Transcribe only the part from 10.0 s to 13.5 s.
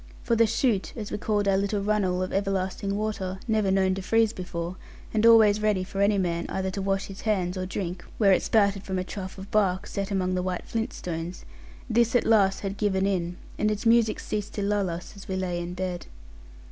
among white flint stones; this at last had given in,